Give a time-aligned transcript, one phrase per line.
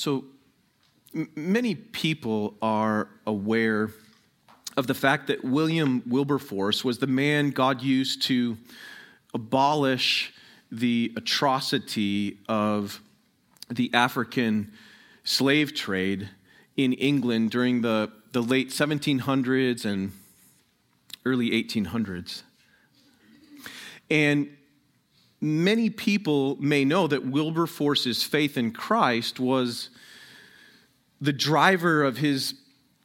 [0.00, 0.24] So
[1.14, 3.90] m- many people are aware
[4.78, 8.56] of the fact that William Wilberforce was the man God used to
[9.34, 10.32] abolish
[10.72, 13.02] the atrocity of
[13.68, 14.72] the African
[15.22, 16.30] slave trade
[16.78, 20.12] in England during the, the late 1700s and
[21.26, 22.42] early 1800s.
[24.08, 24.48] And
[25.40, 29.90] many people may know that Wilberforce's faith in Christ was
[31.20, 32.54] the driver of his,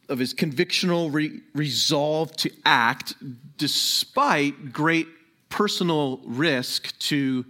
[0.10, 3.14] of his convictional re- resolve to act
[3.58, 5.08] despite great
[5.50, 7.46] personal risk to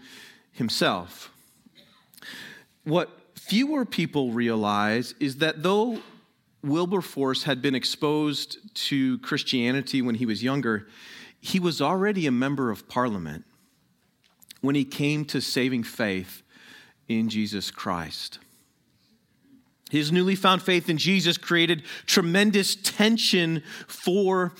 [0.52, 1.32] himself.
[2.84, 6.00] What fewer people realize is that though
[6.64, 10.88] Wilberforce had been exposed to Christianity when he was younger,
[11.40, 13.46] he was already a member of parliament
[14.62, 16.42] when he came to saving faith
[17.08, 18.40] in Jesus Christ.
[19.92, 24.54] His newly found faith in Jesus created tremendous tension for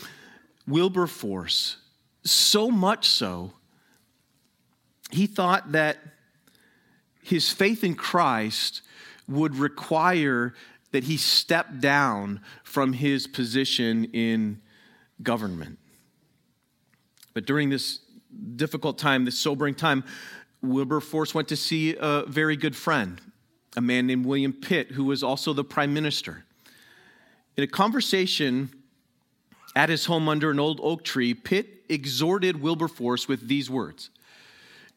[0.68, 1.78] Wilberforce.
[2.24, 3.54] So much so,
[5.12, 5.98] he thought that
[7.24, 8.82] his faith in Christ
[9.28, 10.54] would require
[10.92, 14.62] that he step down from his position in
[15.22, 15.80] government.
[17.34, 18.00] But during this
[18.56, 20.04] difficult time, this sobering time,
[20.62, 23.22] Wilberforce went to see a very good friend,
[23.76, 26.44] a man named William Pitt, who was also the prime minister.
[27.58, 28.70] In a conversation
[29.76, 34.10] at his home under an old oak tree, Pitt exhorted Wilberforce with these words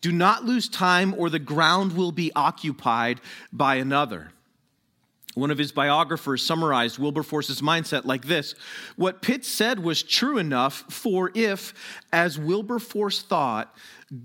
[0.00, 3.20] Do not lose time, or the ground will be occupied
[3.52, 4.32] by another.
[5.38, 8.54] One of his biographers summarized Wilberforce's mindset like this
[8.96, 11.72] What Pitt said was true enough for if,
[12.12, 13.74] as Wilberforce thought,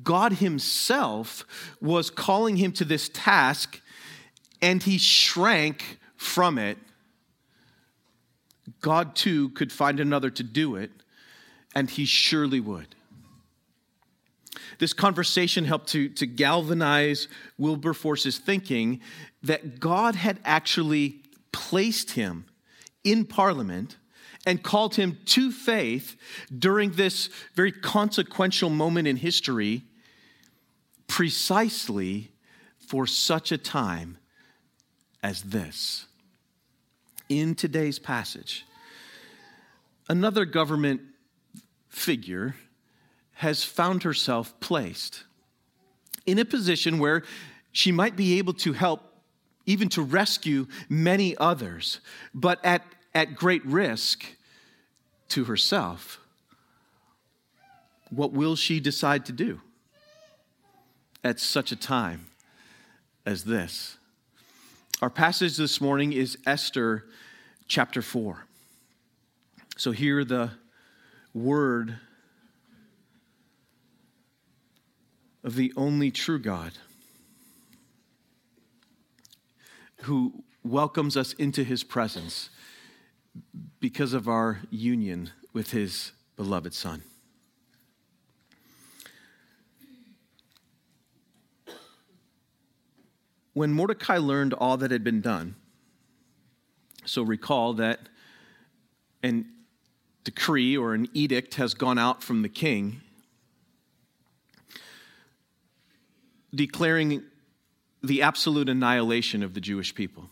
[0.03, 1.45] God himself
[1.79, 3.81] was calling him to this task
[4.61, 6.77] and he shrank from it,
[8.81, 10.89] God too could find another to do it,
[11.75, 12.95] and he surely would.
[14.79, 19.01] This conversation helped to, to galvanize Wilberforce's thinking
[19.43, 22.45] that God had actually placed him
[23.03, 23.97] in Parliament
[24.45, 26.17] and called him to faith
[26.57, 29.83] during this very consequential moment in history,
[31.07, 32.31] precisely
[32.77, 34.17] for such a time
[35.21, 36.05] as this.
[37.29, 38.65] In today's passage,
[40.09, 41.01] another government
[41.87, 42.55] figure
[43.33, 45.23] has found herself placed
[46.25, 47.23] in a position where
[47.71, 49.01] she might be able to help,
[49.65, 51.99] even to rescue many others,
[52.33, 52.83] but at,
[53.13, 54.23] at great risk
[55.29, 56.19] to herself.
[58.09, 59.59] What will she decide to do
[61.23, 62.27] at such a time
[63.25, 63.97] as this?
[65.01, 67.05] Our passage this morning is Esther
[67.67, 68.45] chapter 4.
[69.75, 70.51] So, hear the
[71.33, 71.97] word
[75.43, 76.73] of the only true God
[80.03, 82.49] who welcomes us into his presence
[83.79, 87.03] because of our union with his beloved Son.
[93.53, 95.55] When Mordecai learned all that had been done,
[97.05, 98.09] so recall that
[99.21, 99.47] an
[100.23, 103.01] decree or an edict has gone out from the king
[106.53, 107.23] declaring
[108.01, 110.29] the absolute annihilation of the Jewish people.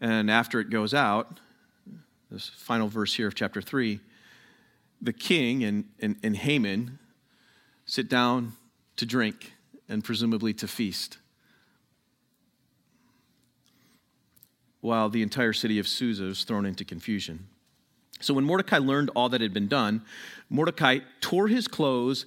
[0.00, 1.40] And after it goes out,
[2.30, 4.00] this final verse here of chapter 3,
[5.02, 6.98] the king and, and, and Haman
[7.84, 8.52] sit down
[8.96, 9.52] to drink
[9.88, 11.18] and presumably to feast.
[14.80, 17.48] While the entire city of Susa was thrown into confusion.
[18.20, 20.02] So when Mordecai learned all that had been done,
[20.48, 22.26] Mordecai tore his clothes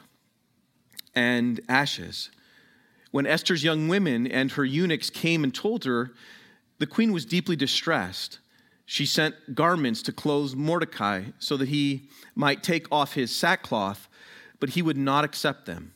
[1.15, 2.29] and ashes.
[3.11, 6.11] When Esther's young women and her eunuchs came and told her,
[6.79, 8.39] the queen was deeply distressed.
[8.85, 14.07] She sent garments to clothe Mordecai so that he might take off his sackcloth,
[14.59, 15.93] but he would not accept them.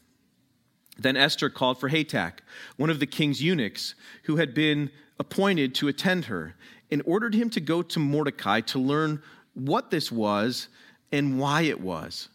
[0.98, 2.40] Then Esther called for Hathach,
[2.78, 6.56] one of the king's eunuchs, who had been appointed to attend her,
[6.92, 9.22] and ordered him to go to Mordecai to learn
[9.54, 10.68] what this was
[11.12, 12.30] and why it was.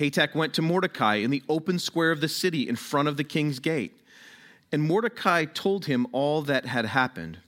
[0.00, 3.24] Hathach went to Mordecai in the open square of the city in front of the
[3.24, 4.00] king's gate.
[4.72, 7.38] And Mordecai told him all that had happened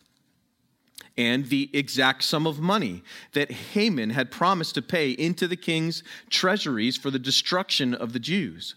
[1.17, 3.03] and the exact sum of money
[3.33, 8.19] that Haman had promised to pay into the king's treasuries for the destruction of the
[8.19, 8.75] Jews.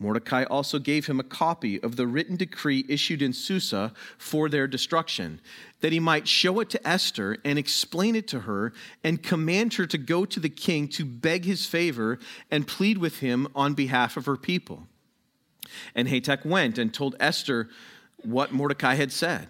[0.00, 4.66] Mordecai also gave him a copy of the written decree issued in Susa for their
[4.66, 5.42] destruction,
[5.82, 8.72] that he might show it to Esther and explain it to her
[9.04, 12.18] and command her to go to the king to beg his favor
[12.50, 14.88] and plead with him on behalf of her people.
[15.94, 17.68] And Hathach went and told Esther
[18.22, 19.48] what Mordecai had said.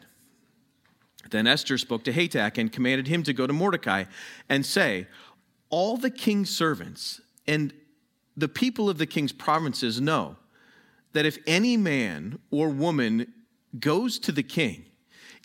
[1.31, 4.05] Then Esther spoke to Hathach and commanded him to go to Mordecai
[4.49, 5.06] and say,
[5.69, 7.73] All the king's servants and
[8.37, 10.37] the people of the king's provinces know
[11.12, 13.32] that if any man or woman
[13.78, 14.84] goes to the king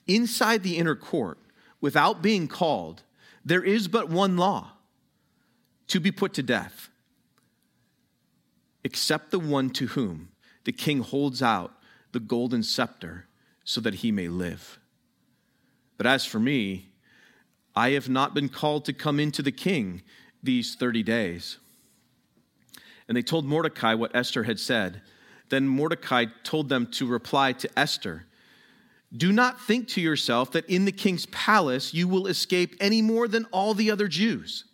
[0.07, 1.39] inside the inner court
[1.81, 3.03] without being called,
[3.43, 4.71] there is but one law
[5.87, 6.89] to be put to death,
[8.83, 10.29] except the one to whom
[10.63, 11.73] the king holds out
[12.11, 13.27] the golden scepter
[13.63, 14.79] so that he may live.
[15.97, 16.89] But as for me,
[17.75, 20.01] I have not been called to come into the king
[20.41, 21.57] these 30 days.
[23.07, 25.01] And they told Mordecai what Esther had said.
[25.49, 28.25] Then Mordecai told them to reply to Esther
[29.15, 33.27] Do not think to yourself that in the king's palace you will escape any more
[33.27, 34.65] than all the other Jews.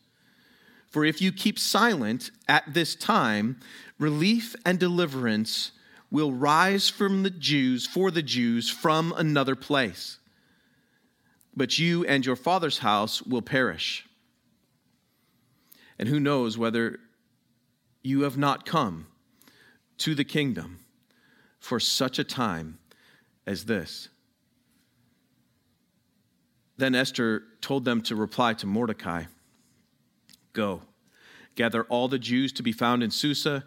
[0.90, 3.60] For if you keep silent at this time,
[3.98, 5.72] relief and deliverance
[6.10, 10.18] will rise from the Jews for the Jews from another place
[11.56, 14.06] but you and your father's house will perish.
[16.00, 17.00] And who knows whether
[18.02, 19.08] you have not come
[20.02, 20.80] to the kingdom
[21.60, 22.80] for such a time
[23.46, 24.10] as this.
[26.78, 29.24] Then Esther told them to reply to Mordecai
[30.54, 30.82] Go,
[31.56, 33.64] gather all the Jews to be found in Susa,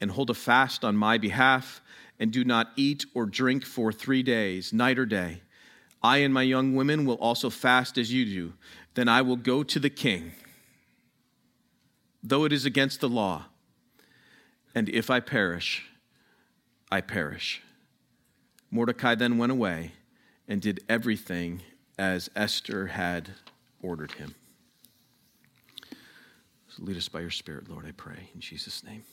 [0.00, 1.80] and hold a fast on my behalf,
[2.18, 5.42] and do not eat or drink for three days, night or day
[6.04, 8.52] I and my young women will also fast as you do.
[8.92, 10.32] Then I will go to the king,
[12.22, 13.46] though it is against the law.
[14.74, 15.84] And if I perish,
[16.90, 17.62] I perish.
[18.70, 19.92] Mordecai then went away
[20.48, 21.62] and did everything
[21.98, 23.30] as Esther had
[23.82, 24.34] ordered him.
[26.68, 29.04] So lead us by your Spirit, Lord, I pray, in Jesus' name.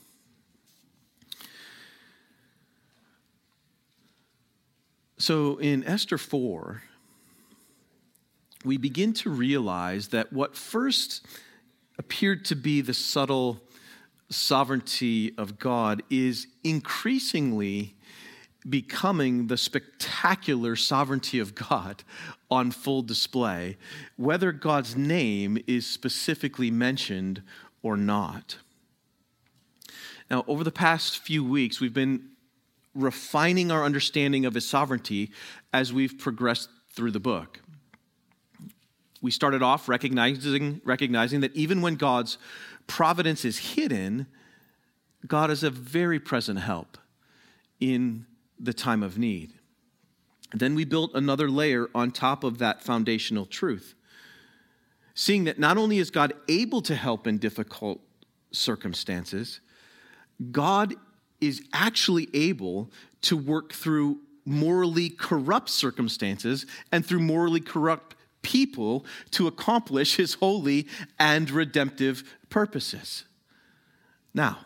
[5.19, 6.81] So in Esther 4,
[8.65, 11.23] we begin to realize that what first
[11.99, 13.61] appeared to be the subtle
[14.31, 17.95] sovereignty of God is increasingly
[18.67, 22.03] becoming the spectacular sovereignty of God
[22.49, 23.77] on full display,
[24.17, 27.41] whether God's name is specifically mentioned
[27.81, 28.57] or not.
[30.29, 32.29] Now, over the past few weeks, we've been
[32.93, 35.31] refining our understanding of his sovereignty
[35.73, 37.61] as we've progressed through the book.
[39.21, 42.37] We started off recognizing, recognizing that even when God's
[42.87, 44.27] providence is hidden,
[45.27, 46.97] God is a very present help
[47.79, 48.25] in
[48.59, 49.53] the time of need.
[50.53, 53.95] Then we built another layer on top of that foundational truth,
[55.13, 58.01] seeing that not only is God able to help in difficult
[58.51, 59.61] circumstances,
[60.51, 60.95] God
[61.39, 69.47] is actually able to work through morally corrupt circumstances and through morally corrupt people to
[69.47, 70.87] accomplish his holy
[71.19, 73.25] and redemptive purposes.
[74.33, 74.59] Now,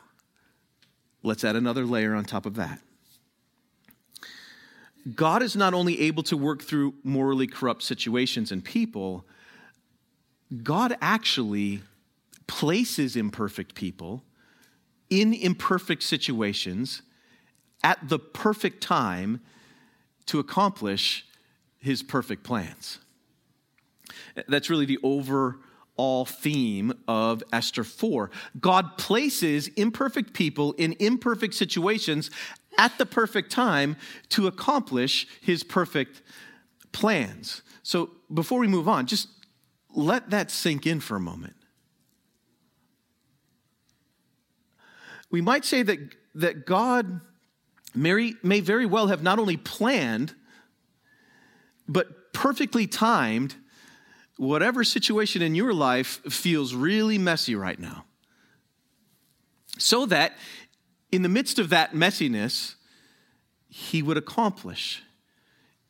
[1.23, 2.81] let's add another layer on top of that.
[5.15, 9.25] God is not only able to work through morally corrupt situations and people,
[10.63, 11.81] God actually
[12.47, 14.23] places imperfect people
[15.09, 17.03] in imperfect situations
[17.83, 19.41] at the perfect time
[20.25, 21.25] to accomplish
[21.77, 22.97] his perfect plans.
[24.47, 24.97] That's really the
[25.97, 28.29] overall theme of Esther 4.
[28.59, 32.29] God places imperfect people in imperfect situations
[32.77, 33.95] at the perfect time
[34.29, 36.21] to accomplish his perfect
[36.91, 37.61] plans.
[37.83, 39.29] So before we move on, just
[39.93, 41.55] let that sink in for a moment.
[45.35, 45.99] we might say that,
[46.35, 47.19] that God
[47.93, 50.33] may, may very well have not only planned,
[51.89, 53.55] but perfectly timed
[54.37, 58.05] whatever situation in your life feels really messy right now.
[59.77, 60.33] So that
[61.11, 62.75] in the midst of that messiness,
[63.67, 65.03] he would accomplish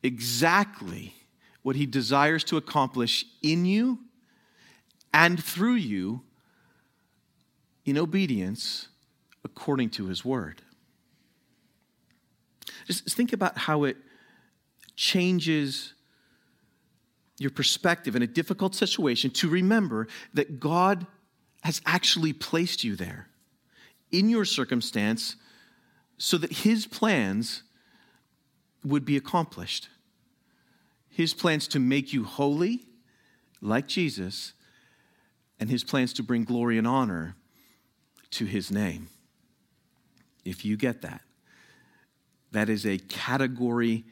[0.02, 1.14] exactly
[1.62, 3.98] what he desires to accomplish in you
[5.12, 6.22] and through you
[7.84, 8.88] in obedience
[9.44, 10.62] according to his word.
[12.86, 13.96] Just think about how it
[14.94, 15.94] changes
[17.38, 21.06] your perspective in a difficult situation to remember that God
[21.62, 23.28] has actually placed you there
[24.10, 25.36] in your circumstance
[26.18, 27.62] so that his plans
[28.84, 29.88] would be accomplished.
[31.08, 32.86] His plans to make you holy,
[33.60, 34.52] like Jesus,
[35.58, 37.36] and his plans to bring glory and honor
[38.30, 39.08] to his name.
[40.44, 41.22] If you get that,
[42.52, 44.04] that is a category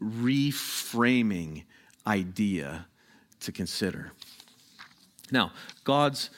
[0.00, 1.64] reframing
[2.08, 2.86] idea
[3.40, 4.12] to consider.
[5.30, 5.52] Now,
[5.84, 6.30] God's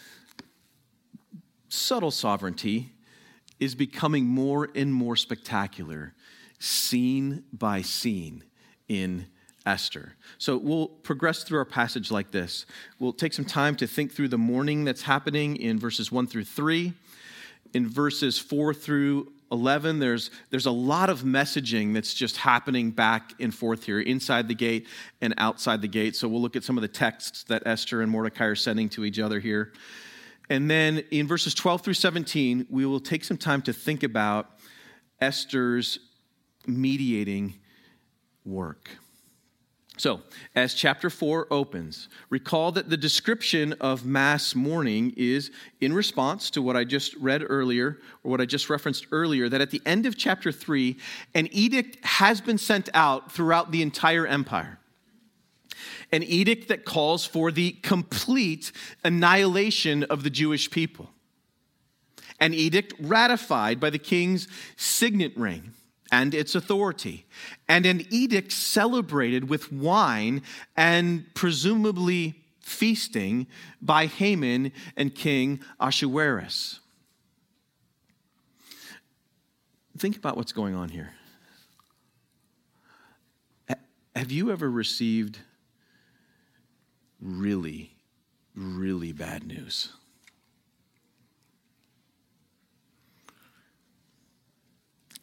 [1.69, 2.93] subtle sovereignty
[3.61, 6.15] is becoming more and more spectacular,
[6.59, 8.43] scene by scene
[8.89, 9.27] in
[9.65, 10.15] Esther.
[10.39, 12.67] So we'll progress through our passage like this.
[12.99, 16.45] We'll take some time to think through the mourning that's happening in verses 1 through
[16.45, 16.93] 3.
[17.73, 23.33] In verses 4 through 11, there's, there's a lot of messaging that's just happening back
[23.40, 24.87] and forth here, inside the gate
[25.21, 26.14] and outside the gate.
[26.14, 29.04] So we'll look at some of the texts that Esther and Mordecai are sending to
[29.04, 29.73] each other here.
[30.49, 34.59] And then in verses 12 through 17, we will take some time to think about
[35.21, 35.99] Esther's
[36.66, 37.54] mediating
[38.45, 38.90] work.
[40.00, 40.23] So,
[40.54, 46.62] as chapter 4 opens, recall that the description of mass mourning is in response to
[46.62, 50.07] what I just read earlier, or what I just referenced earlier, that at the end
[50.07, 50.97] of chapter 3,
[51.35, 54.78] an edict has been sent out throughout the entire empire.
[56.11, 58.73] An edict that calls for the complete
[59.04, 61.11] annihilation of the Jewish people.
[62.40, 65.75] An edict ratified by the king's signet ring
[66.11, 67.26] and its authority,
[67.69, 70.43] and an edict celebrated with wine
[70.76, 73.47] and presumably feasting
[73.81, 76.81] by Haman and King Ahasuerus.
[79.99, 81.12] Think about what's going on here.
[84.17, 85.38] Have you ever received
[87.21, 87.93] really,
[88.55, 89.93] really bad news?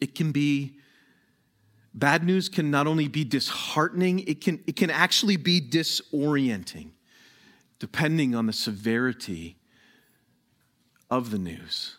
[0.00, 0.77] It can be
[1.98, 6.90] bad news can not only be disheartening, it can, it can actually be disorienting,
[7.78, 9.56] depending on the severity
[11.10, 11.96] of the news.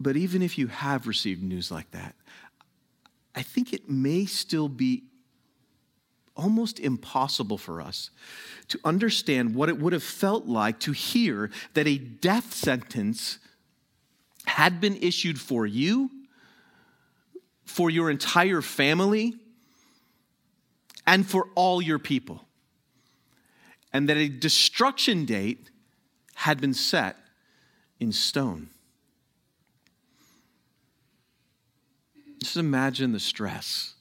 [0.00, 2.14] But even if you have received news like that,
[3.34, 5.04] I think it may still be
[6.36, 8.10] almost impossible for us
[8.68, 13.38] to understand what it would have felt like to hear that a death sentence
[14.54, 16.08] had been issued for you,
[17.64, 19.34] for your entire family,
[21.08, 22.40] and for all your people.
[23.92, 25.70] And that a destruction date
[26.34, 27.16] had been set
[27.98, 28.68] in stone.
[32.38, 33.94] Just imagine the stress.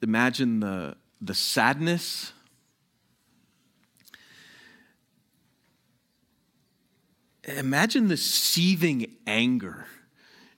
[0.00, 2.32] Imagine the, the sadness
[7.44, 9.86] imagine the seething anger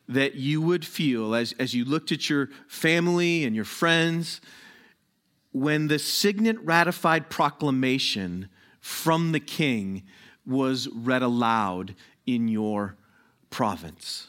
[0.08, 4.40] that you would feel as, as you looked at your family and your friends
[5.52, 8.48] when the signet ratified proclamation
[8.80, 10.02] from the king
[10.46, 11.94] was read aloud
[12.26, 12.96] in your
[13.50, 14.28] province.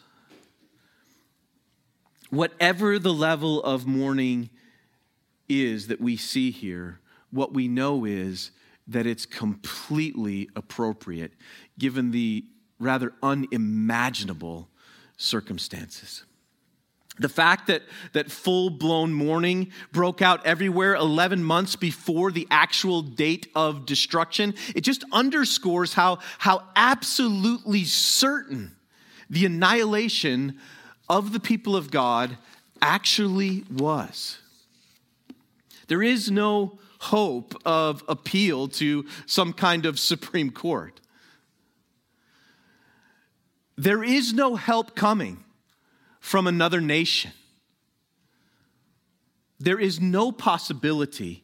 [2.29, 4.49] Whatever the level of mourning
[5.47, 6.99] is that we see here,
[7.31, 8.51] what we know is
[8.87, 11.31] that it's completely appropriate
[11.77, 12.45] given the
[12.79, 14.69] rather unimaginable
[15.17, 16.23] circumstances.
[17.19, 23.03] The fact that, that full blown mourning broke out everywhere 11 months before the actual
[23.03, 28.75] date of destruction, it just underscores how, how absolutely certain
[29.29, 30.59] the annihilation
[31.07, 32.37] of the people of God
[32.81, 34.39] actually was.
[35.87, 40.99] There is no hope of appeal to some kind of Supreme Court.
[43.75, 45.43] There is no help coming
[46.19, 47.31] from another nation.
[49.59, 51.43] There is no possibility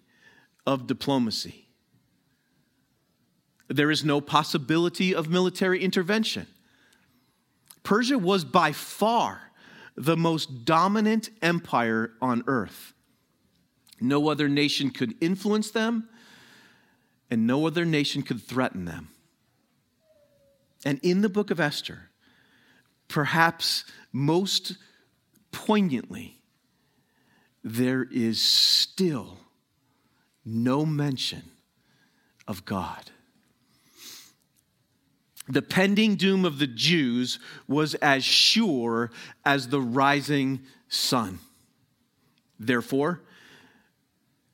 [0.65, 1.67] of diplomacy.
[3.67, 6.47] There is no possibility of military intervention.
[7.83, 9.51] Persia was by far
[9.95, 12.93] the most dominant empire on earth.
[14.01, 16.09] No other nation could influence them,
[17.29, 19.09] and no other nation could threaten them.
[20.85, 22.08] And in the book of Esther,
[23.09, 24.77] perhaps most
[25.51, 26.39] poignantly,
[27.63, 29.39] there is still
[30.45, 31.43] no mention
[32.47, 33.11] of God.
[35.49, 39.11] The pending doom of the Jews was as sure
[39.43, 41.39] as the rising sun.
[42.59, 43.21] Therefore,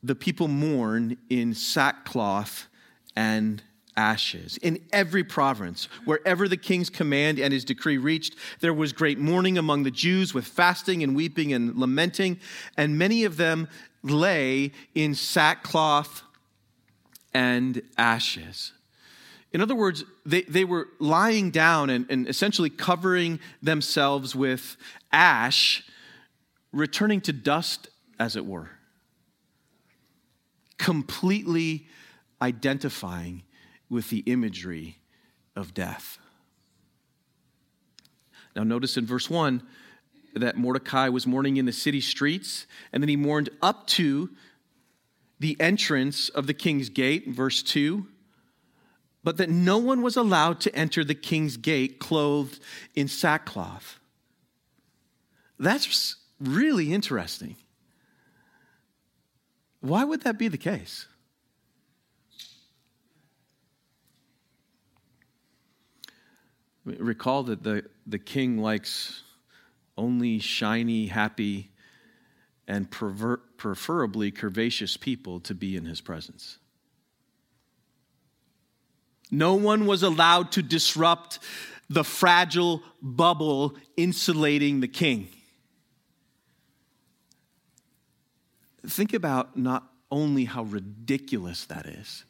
[0.01, 2.67] the people mourn in sackcloth
[3.15, 3.61] and
[3.97, 4.57] ashes.
[4.57, 9.57] In every province, wherever the king's command and his decree reached, there was great mourning
[9.57, 12.39] among the Jews with fasting and weeping and lamenting,
[12.77, 13.67] and many of them
[14.03, 16.21] lay in sackcloth
[17.33, 18.71] and ashes.
[19.51, 24.75] In other words, they, they were lying down and, and essentially covering themselves with
[25.13, 25.83] ash,
[26.73, 27.87] returning to dust,
[28.19, 28.69] as it were,
[30.77, 31.87] completely
[32.41, 33.43] identifying
[33.89, 34.99] with the imagery
[35.55, 36.17] of death.
[38.55, 39.61] Now, notice in verse 1
[40.35, 44.29] that Mordecai was mourning in the city streets, and then he mourned up to
[45.39, 48.07] the entrance of the king's gate, verse 2,
[49.23, 52.59] but that no one was allowed to enter the king's gate clothed
[52.95, 53.99] in sackcloth.
[55.59, 57.55] That's really interesting.
[59.81, 61.07] Why would that be the case?
[66.85, 69.23] Recall that the, the king likes
[69.97, 71.71] only shiny, happy,
[72.67, 76.59] and prefer, preferably curvaceous people to be in his presence.
[79.31, 81.39] No one was allowed to disrupt
[81.89, 85.27] the fragile bubble insulating the king.
[88.85, 92.23] Think about not only how ridiculous that is,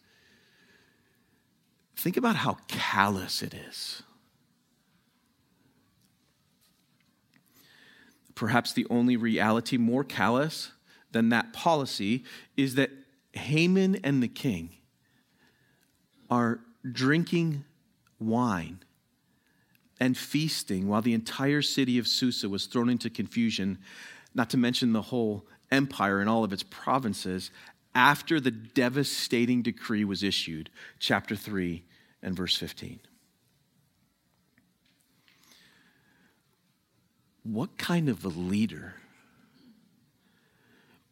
[1.96, 4.04] think about how callous it is.
[8.36, 10.72] Perhaps the only reality more callous
[11.12, 12.24] than that policy
[12.58, 12.92] is that
[13.34, 14.76] Haman and the king
[16.30, 16.60] are
[16.92, 17.64] drinking
[18.20, 18.80] wine
[20.00, 23.78] and feasting while the entire city of Susa was thrown into confusion,
[24.34, 27.52] not to mention the whole empire and all of its provinces,
[27.94, 30.70] after the devastating decree was issued.
[31.00, 31.84] Chapter 3
[32.22, 33.00] and verse 15.
[37.46, 38.96] What kind of a leader,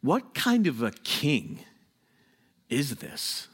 [0.00, 1.60] what kind of a king
[2.68, 3.46] is this?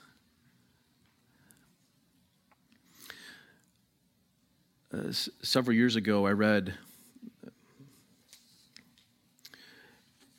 [4.93, 6.75] Uh, s- several years ago, I read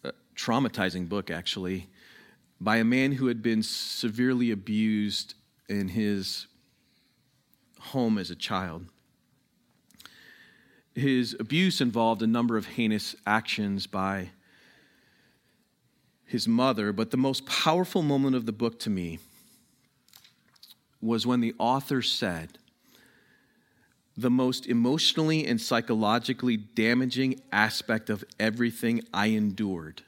[0.04, 1.88] a traumatizing book, actually,
[2.60, 5.36] by a man who had been severely abused
[5.70, 6.48] in his
[7.80, 8.88] home as a child.
[10.94, 14.32] His abuse involved a number of heinous actions by
[16.26, 19.20] his mother, but the most powerful moment of the book to me
[21.02, 22.58] was when the author said,
[24.16, 30.04] The most emotionally and psychologically damaging aspect of everything I endured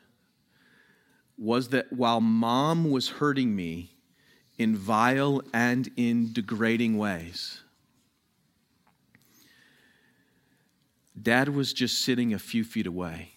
[1.37, 3.91] was that while mom was hurting me
[4.57, 7.62] in vile and in degrading ways,
[11.19, 13.33] Dad was just sitting a few feet away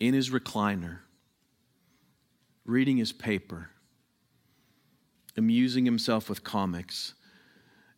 [0.00, 0.98] in his recliner,
[2.64, 3.70] reading his paper,
[5.36, 7.14] amusing himself with comics,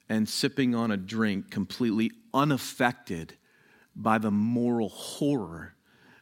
[0.09, 3.37] and sipping on a drink completely unaffected
[3.97, 5.75] by the moral horror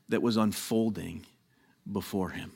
[0.09, 1.27] that was unfolding
[1.91, 2.53] before him.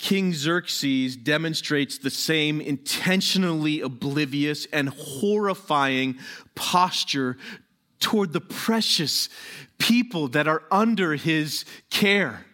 [0.00, 6.18] King Xerxes demonstrates the same intentionally oblivious and horrifying
[6.54, 7.36] posture
[8.00, 9.28] toward the precious
[9.76, 12.46] people that are under his care.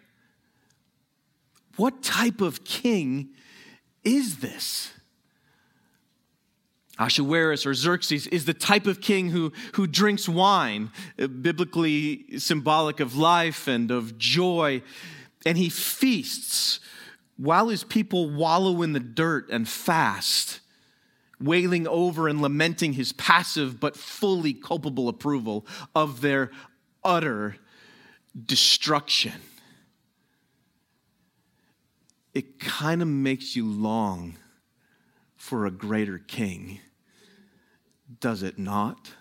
[1.76, 3.28] What type of king
[4.02, 4.92] is this?
[6.98, 12.98] Ahasuerus or Xerxes is the type of king who, who drinks wine, uh, biblically symbolic
[12.98, 14.82] of life and of joy,
[15.44, 16.80] and he feasts
[17.36, 20.60] while his people wallow in the dirt and fast,
[21.40, 26.50] wailing over and lamenting his passive but fully culpable approval of their
[27.04, 27.56] utter
[28.44, 29.34] destruction.
[32.32, 34.36] It kind of makes you long
[35.36, 36.80] for a greater king,
[38.20, 39.12] does it not?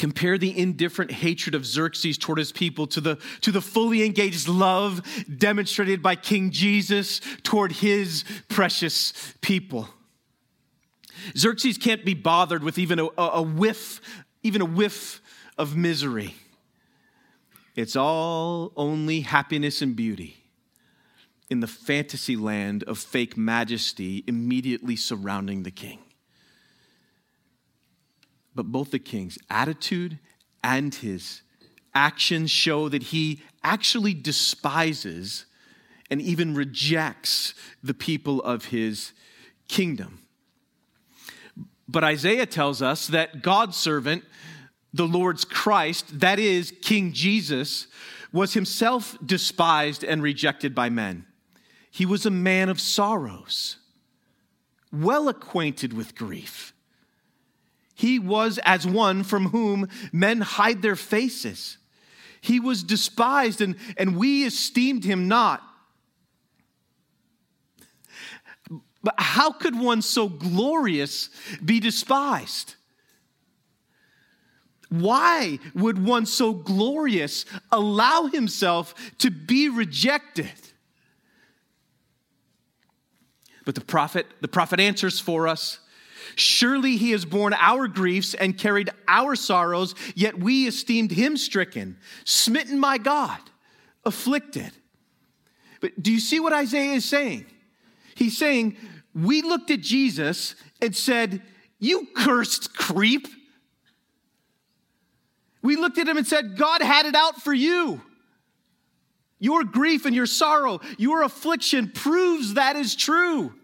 [0.00, 4.48] Compare the indifferent hatred of Xerxes toward his people to the, to the fully engaged
[4.48, 5.02] love
[5.36, 9.90] demonstrated by King Jesus toward his precious people.
[11.36, 14.00] Xerxes can't be bothered with even a, a whiff,
[14.42, 15.20] even a whiff
[15.58, 16.34] of misery.
[17.76, 20.38] It's all only happiness and beauty
[21.50, 25.98] in the fantasy land of fake majesty immediately surrounding the king.
[28.60, 30.18] But both the king's attitude
[30.62, 31.40] and his
[31.94, 35.46] actions show that he actually despises
[36.10, 39.12] and even rejects the people of his
[39.66, 40.20] kingdom.
[41.88, 44.24] But Isaiah tells us that God's servant,
[44.92, 47.86] the Lord's Christ, that is, King Jesus,
[48.30, 51.24] was himself despised and rejected by men.
[51.90, 53.78] He was a man of sorrows,
[54.92, 56.74] well acquainted with grief.
[58.00, 61.76] He was as one from whom men hide their faces.
[62.40, 65.62] He was despised, and, and we esteemed him not.
[69.02, 71.28] But how could one so glorious
[71.62, 72.74] be despised?
[74.88, 80.50] Why would one so glorious allow himself to be rejected?
[83.66, 85.80] But the prophet, the prophet answers for us
[86.36, 91.98] Surely he has borne our griefs and carried our sorrows, yet we esteemed him stricken,
[92.24, 93.38] smitten by God,
[94.04, 94.72] afflicted.
[95.80, 97.46] But do you see what Isaiah is saying?
[98.14, 98.76] He's saying,
[99.14, 101.42] We looked at Jesus and said,
[101.78, 103.26] You cursed creep.
[105.62, 108.00] We looked at him and said, God had it out for you.
[109.38, 113.54] Your grief and your sorrow, your affliction proves that is true.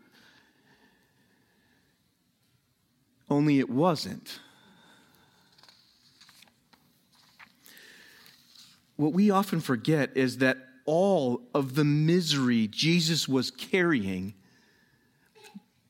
[3.28, 4.40] Only it wasn't.
[8.96, 14.34] What we often forget is that all of the misery Jesus was carrying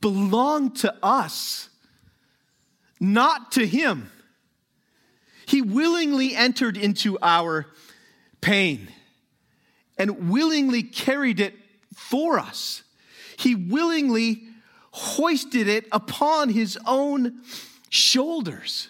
[0.00, 1.68] belonged to us,
[2.98, 4.10] not to him.
[5.46, 7.66] He willingly entered into our
[8.40, 8.88] pain
[9.96, 11.54] and willingly carried it
[11.94, 12.82] for us.
[13.38, 14.45] He willingly
[14.96, 17.42] hoisted it upon his own
[17.90, 18.88] shoulders.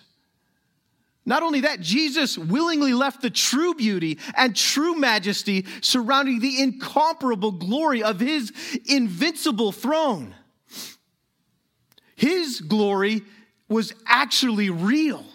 [1.24, 7.50] Not only that, Jesus willingly left the true beauty and true majesty surrounding the incomparable
[7.50, 8.52] glory of his
[8.84, 10.32] invincible throne.
[12.14, 13.22] His glory
[13.68, 15.26] was actually real.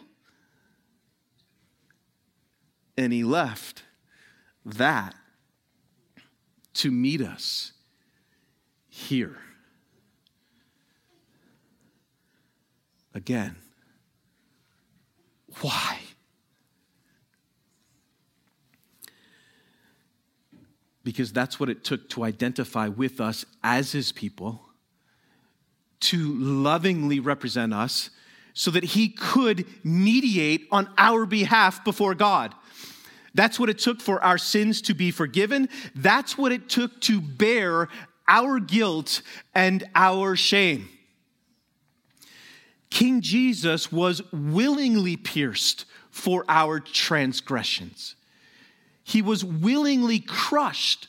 [2.95, 3.83] And he left
[4.65, 5.15] that
[6.75, 7.73] to meet us
[8.87, 9.37] here.
[13.13, 13.55] Again.
[15.61, 15.99] Why?
[21.03, 24.61] Because that's what it took to identify with us as his people,
[26.01, 28.11] to lovingly represent us,
[28.53, 32.53] so that he could mediate on our behalf before God.
[33.33, 35.69] That's what it took for our sins to be forgiven.
[35.95, 37.87] That's what it took to bear
[38.27, 39.21] our guilt
[39.55, 40.89] and our shame.
[42.91, 48.15] King Jesus was willingly pierced for our transgressions.
[49.03, 51.07] He was willingly crushed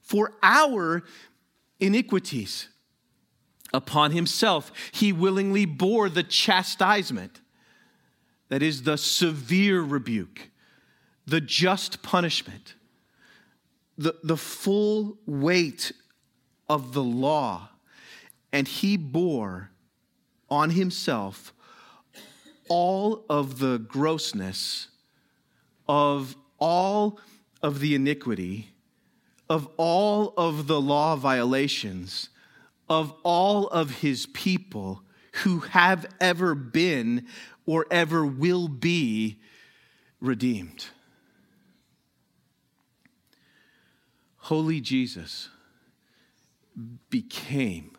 [0.00, 1.02] for our
[1.78, 2.68] iniquities.
[3.74, 7.40] Upon himself, he willingly bore the chastisement
[8.48, 10.48] that is, the severe rebuke,
[11.26, 12.74] the just punishment,
[13.98, 15.92] the, the full weight
[16.68, 17.68] of the law,
[18.52, 19.70] and he bore
[20.50, 21.52] on himself
[22.68, 24.88] all of the grossness
[25.88, 27.18] of all
[27.62, 28.70] of the iniquity,
[29.48, 32.28] of all of the law violations,
[32.88, 35.02] of all of his people
[35.44, 37.26] who have ever been
[37.66, 39.38] or ever will be
[40.20, 40.86] redeemed.
[44.36, 45.48] Holy Jesus
[47.10, 47.96] became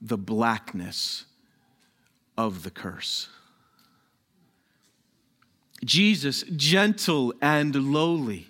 [0.00, 1.24] the blackness
[2.36, 3.28] of the curse.
[5.84, 8.48] Jesus, gentle and lowly,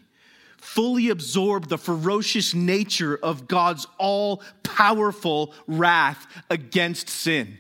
[0.59, 7.59] fully absorbed the ferocious nature of God's all powerful wrath against sin.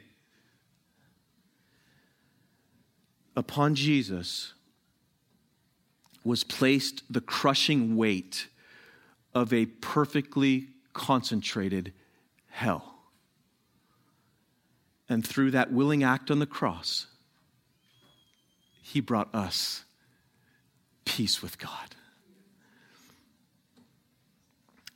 [3.36, 4.54] Upon Jesus
[6.24, 8.48] was placed the crushing weight
[9.34, 11.92] of a perfectly concentrated
[12.48, 12.95] hell.
[15.08, 17.06] And through that willing act on the cross,
[18.82, 19.84] he brought us
[21.04, 21.96] peace with God.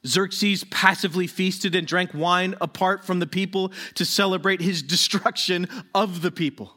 [0.07, 6.23] Xerxes passively feasted and drank wine apart from the people to celebrate his destruction of
[6.23, 6.73] the people.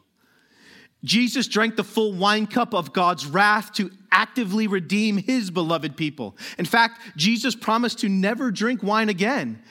[1.04, 6.38] Jesus drank the full wine cup of God's wrath to actively redeem his beloved people.
[6.58, 9.62] In fact, Jesus promised to never drink wine again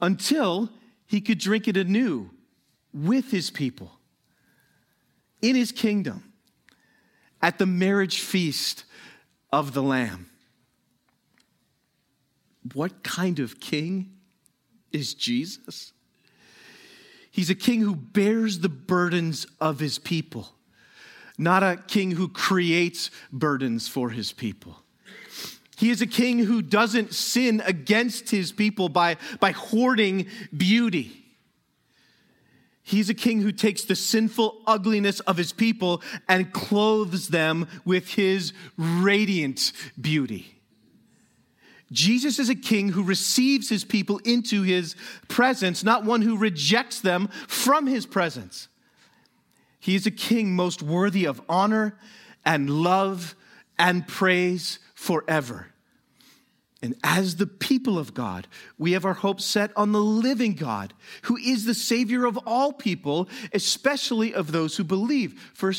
[0.00, 0.70] until
[1.06, 2.30] he could drink it anew
[2.96, 3.92] with his people
[5.42, 6.32] in his kingdom
[7.42, 8.84] at the marriage feast
[9.52, 10.30] of the Lamb.
[12.72, 14.12] What kind of king
[14.92, 15.92] is Jesus?
[17.30, 20.56] He's a king who bears the burdens of his people
[21.38, 24.82] not a king who creates burdens for his people.
[25.76, 31.25] He is a king who doesn't sin against his people by, by hoarding beauty.
[32.88, 38.10] He's a king who takes the sinful ugliness of his people and clothes them with
[38.10, 40.60] his radiant beauty.
[41.90, 44.94] Jesus is a king who receives his people into his
[45.26, 48.68] presence, not one who rejects them from his presence.
[49.80, 51.98] He is a king most worthy of honor
[52.44, 53.34] and love
[53.76, 55.72] and praise forever.
[56.86, 58.46] And as the people of God,
[58.78, 62.72] we have our hope set on the living God, who is the Savior of all
[62.72, 65.52] people, especially of those who believe.
[65.58, 65.72] 1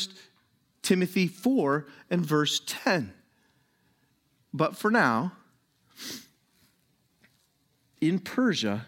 [0.82, 3.14] Timothy 4 and verse 10.
[4.52, 5.32] But for now,
[8.02, 8.86] in Persia,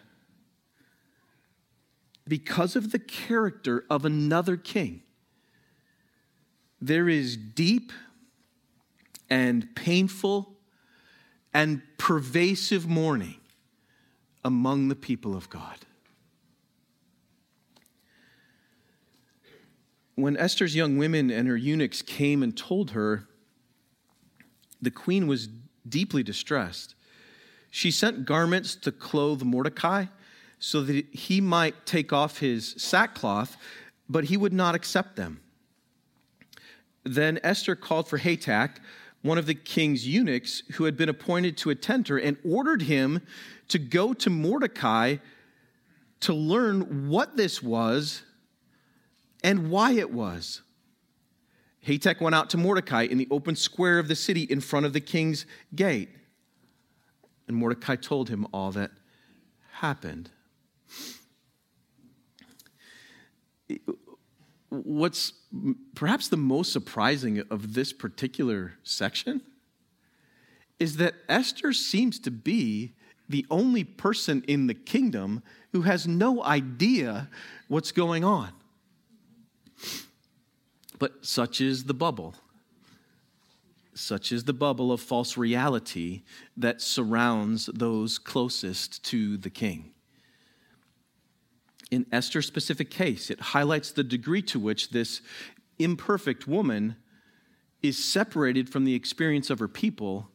[2.29, 5.01] because of the character of another king.
[6.83, 7.93] There is deep
[9.31, 10.50] and painful
[11.53, 13.37] and pervasive mourning
[14.45, 15.77] among the people of God.
[20.15, 23.27] When Esther's young women and her eunuchs came and told her,
[24.81, 25.49] the queen was
[25.89, 26.95] deeply distressed.
[27.71, 30.07] She sent garments to clothe Mordecai
[30.59, 33.57] so that he might take off his sackcloth,
[34.09, 35.41] but he would not accept them.
[37.03, 38.77] Then Esther called for Hathach,
[39.23, 43.21] one of the king's eunuchs, who had been appointed to attend her, and ordered him
[43.69, 45.17] to go to Mordecai
[46.21, 48.23] to learn what this was
[49.43, 50.63] and why it was.
[51.87, 54.93] Hathach went out to Mordecai in the open square of the city in front of
[54.93, 56.11] the king's gate.
[57.49, 58.91] And Mordecai told him all that
[59.73, 60.31] happened
[64.69, 65.33] what's
[65.95, 69.43] perhaps the most surprising of this particular section
[70.79, 72.93] is that Esther seems to be
[73.29, 77.29] the only person in the kingdom who has no idea
[77.69, 78.51] what's going on.
[80.99, 82.35] But such is the bubble.
[83.95, 86.23] Such is the bubble of false reality
[86.57, 89.93] that surrounds those closest to the king
[91.91, 95.21] in Esther's specific case, it highlights the degree to which this
[95.79, 96.97] imperfect woman
[97.83, 100.29] is separated from the experience of her people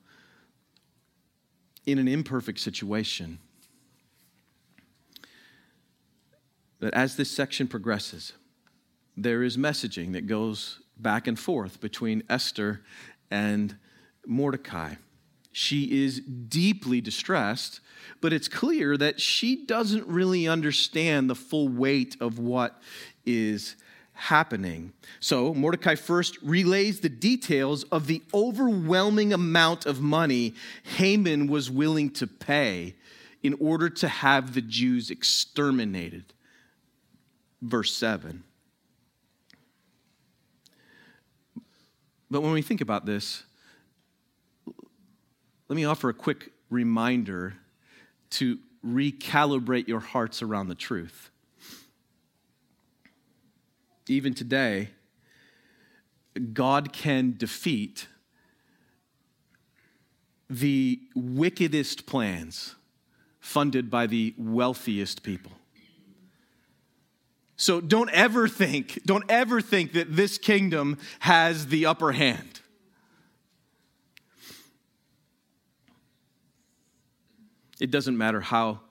[1.86, 3.40] in an imperfect situation.
[6.80, 8.34] But as this section progresses,
[9.16, 12.82] there is messaging that goes back and forth between Esther
[13.32, 13.78] and
[14.26, 14.96] Mordecai.
[15.58, 17.80] She is deeply distressed,
[18.20, 22.78] but it's clear that she doesn't really understand the full weight of what
[23.26, 23.78] is
[24.12, 24.92] happening.
[25.22, 30.56] So Mordecai first relays the details of the overwhelming amount of money
[30.98, 32.96] Haman was willing to pay
[33.42, 36.34] in order to have the Jews exterminated.
[37.62, 38.44] Verse 7.
[42.30, 43.44] But when we think about this,
[45.68, 47.56] let me offer a quick reminder
[48.32, 51.32] to recalibrate your hearts around the truth.
[54.08, 54.90] Even today,
[56.54, 58.08] God can defeat
[60.50, 62.76] the wickedest plans
[63.40, 65.52] funded by the wealthiest people.
[67.58, 72.60] So don't ever think, don't ever think that this kingdom has the upper hand.
[77.80, 78.82] It doesn't matter how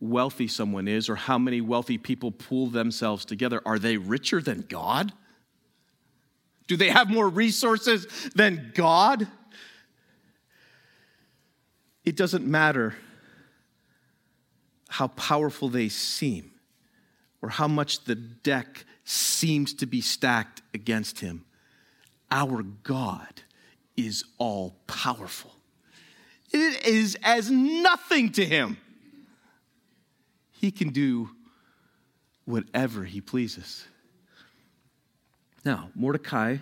[0.00, 3.62] wealthy someone is or how many wealthy people pool themselves together.
[3.64, 5.12] Are they richer than God?
[6.66, 9.28] Do they have more resources than God?
[12.04, 12.96] It doesn't matter
[14.88, 16.50] how powerful they seem
[17.40, 21.44] or how much the deck seems to be stacked against him.
[22.30, 23.42] Our God
[23.96, 25.51] is all powerful.
[26.52, 28.76] It is as nothing to him.
[30.50, 31.30] He can do
[32.44, 33.86] whatever he pleases.
[35.64, 36.58] Now, Mordecai,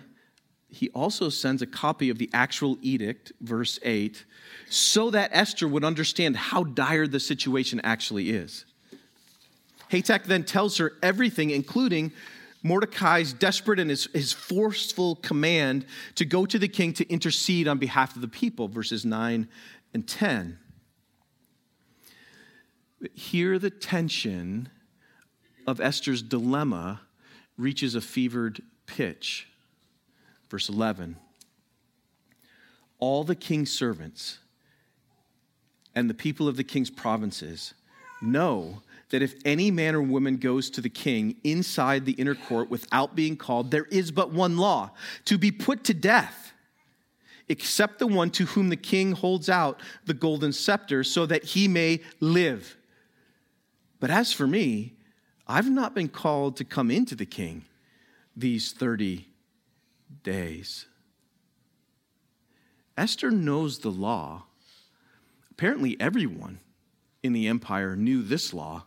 [0.69, 4.23] he also sends a copy of the actual edict, verse 8,
[4.69, 8.65] so that Esther would understand how dire the situation actually is.
[9.91, 12.13] Hathach then tells her everything, including
[12.63, 17.77] Mordecai's desperate and his, his forceful command to go to the king to intercede on
[17.77, 19.49] behalf of the people, verses 9
[19.93, 20.57] and 10.
[23.13, 24.69] Here, the tension
[25.65, 27.01] of Esther's dilemma
[27.57, 29.47] reaches a fevered pitch.
[30.49, 31.15] Verse 11
[32.99, 34.39] All the king's servants
[35.95, 37.73] and the people of the king's provinces
[38.21, 42.69] know that if any man or woman goes to the king inside the inner court
[42.69, 44.91] without being called, there is but one law
[45.25, 46.50] to be put to death,
[47.47, 51.67] except the one to whom the king holds out the golden scepter so that he
[51.67, 52.77] may live.
[53.99, 54.93] But as for me,
[55.47, 57.65] I've not been called to come into the king
[58.35, 59.27] these 30
[60.23, 60.85] days.
[62.97, 64.43] Esther knows the law.
[65.51, 66.59] Apparently, everyone
[67.23, 68.85] in the empire knew this law.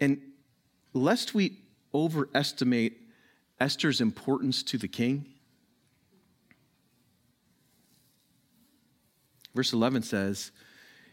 [0.00, 0.20] And
[0.92, 1.58] lest we
[1.94, 3.00] overestimate
[3.60, 5.26] Esther's importance to the king,
[9.56, 10.52] verse 11 says,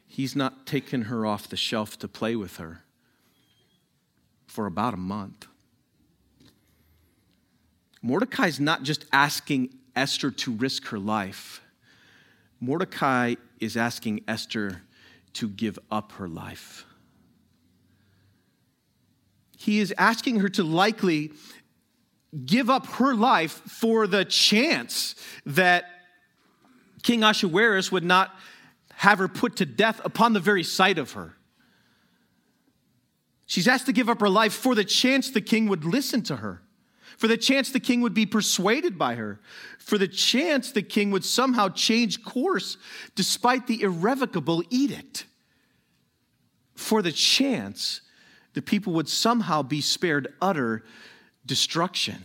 [0.05, 2.83] He's not taken her off the shelf to play with her
[4.45, 5.47] for about a month.
[8.03, 11.61] Mordecai's not just asking Esther to risk her life,
[12.59, 14.83] Mordecai is asking Esther
[15.33, 16.85] to give up her life.
[19.57, 21.31] He is asking her to likely
[22.45, 25.85] give up her life for the chance that
[27.03, 28.33] King Ahasuerus would not
[28.95, 31.35] have her put to death upon the very sight of her.
[33.45, 36.37] She's asked to give up her life for the chance the king would listen to
[36.37, 36.63] her
[37.17, 39.39] for the chance the king would be persuaded by her,
[39.77, 42.77] for the chance the king would somehow change course
[43.15, 45.25] despite the irrevocable edict,
[46.75, 48.01] for the chance
[48.53, 50.83] the people would somehow be spared utter
[51.45, 52.23] destruction.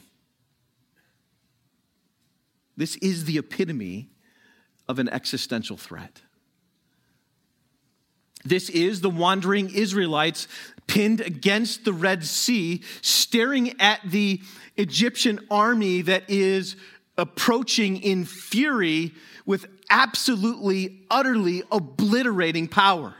[2.76, 4.10] This is the epitome
[4.88, 6.22] of an existential threat.
[8.44, 10.48] This is the wandering Israelites
[10.86, 14.40] pinned against the Red Sea, staring at the
[14.76, 16.76] Egyptian army that is
[17.16, 19.12] approaching in fury
[19.44, 23.14] with absolutely, utterly obliterating power.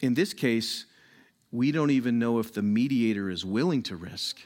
[0.00, 0.86] In this case,
[1.50, 4.38] we don't even know if the mediator is willing to risk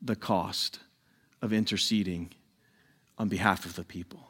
[0.00, 0.80] the cost
[1.42, 2.30] of interceding
[3.18, 4.20] on behalf of the people.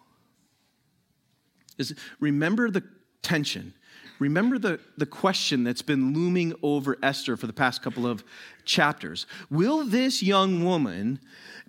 [1.77, 2.83] Is, remember the
[3.23, 3.75] tension.
[4.19, 8.25] Remember the, the question that's been looming over Esther for the past couple of
[8.65, 9.27] chapters.
[9.49, 11.21] Will this young woman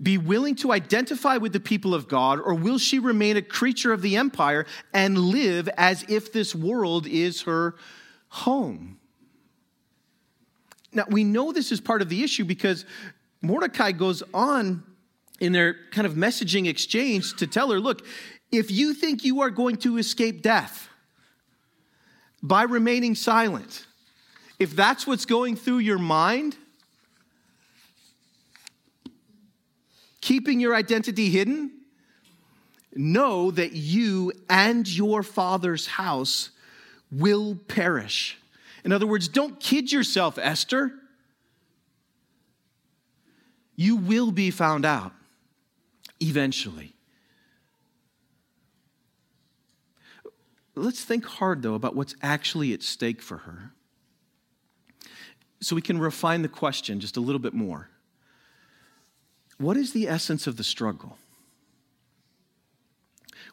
[0.01, 3.93] be willing to identify with the people of God, or will she remain a creature
[3.93, 7.75] of the empire and live as if this world is her
[8.29, 8.97] home?
[10.91, 12.85] Now, we know this is part of the issue because
[13.41, 14.83] Mordecai goes on
[15.39, 18.05] in their kind of messaging exchange to tell her, look,
[18.51, 20.89] if you think you are going to escape death
[22.43, 23.85] by remaining silent,
[24.57, 26.57] if that's what's going through your mind,
[30.19, 31.71] keeping your identity hidden,
[32.93, 36.49] know that you and your father's house
[37.11, 38.37] will perish.
[38.83, 40.93] In other words, don't kid yourself, Esther.
[43.79, 45.13] You will be found out
[46.19, 46.91] eventually.
[50.75, 53.71] Let's think hard, though, about what's actually at stake for her.
[55.61, 57.87] So we can refine the question just a little bit more.
[59.57, 61.17] What is the essence of the struggle?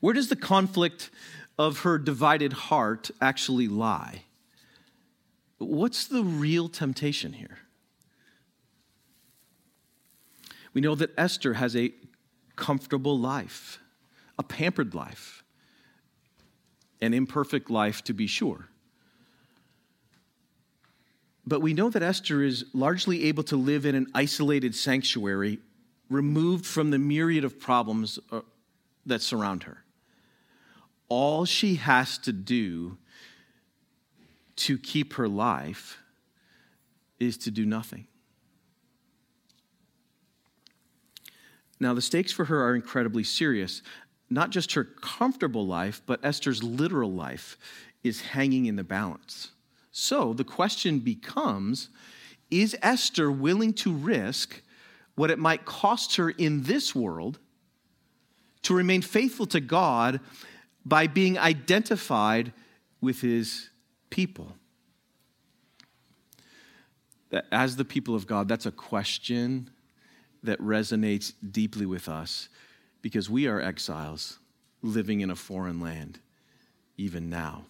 [0.00, 1.08] Where does the conflict
[1.56, 4.22] of her divided heart actually lie?
[5.58, 7.58] What's the real temptation here?
[10.76, 11.90] We know that Esther has a
[12.54, 13.78] comfortable life,
[14.38, 15.42] a pampered life,
[17.00, 18.68] an imperfect life to be sure.
[21.46, 25.60] But we know that Esther is largely able to live in an isolated sanctuary,
[26.10, 28.42] removed from the myriad of problems uh,
[29.06, 29.82] that surround her.
[31.08, 32.98] all she has to do
[34.56, 35.96] to keep her life
[37.18, 38.06] is to do nothing.
[41.78, 43.82] Now, the stakes for her are incredibly serious.
[44.30, 47.58] Not just her comfortable life, but Esther's literal life
[48.02, 49.50] is hanging in the balance.
[49.92, 51.88] So the question becomes
[52.50, 54.62] is Esther willing to risk
[55.16, 57.38] what it might cost her in this world
[58.62, 60.20] to remain faithful to God
[60.84, 62.52] by being identified
[63.00, 63.70] with his
[64.10, 64.54] people?
[67.50, 69.70] As the people of God, that's a question
[70.42, 72.48] that resonates deeply with us
[73.02, 74.38] because we are exiles
[74.82, 76.18] living in a foreign land,
[76.96, 77.64] even now.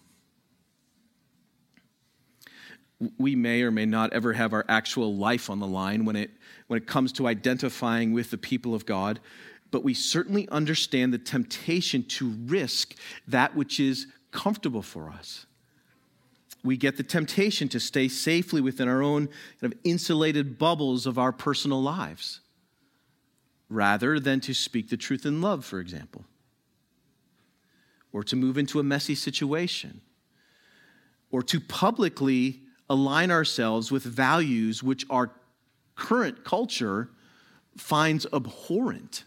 [3.18, 6.30] We may or may not ever have our actual life on the line when it,
[6.66, 9.20] when it comes to identifying with the people of God,
[9.70, 12.94] but we certainly understand the temptation to risk
[13.28, 15.44] that which is comfortable for us.
[16.64, 19.26] We get the temptation to stay safely within our own
[19.60, 22.40] kind of insulated bubbles of our personal lives
[23.68, 26.24] rather than to speak the truth in love, for example,
[28.12, 30.00] or to move into a messy situation,
[31.30, 35.32] or to publicly align ourselves with values which our
[35.96, 37.10] current culture
[37.76, 39.24] finds abhorrent.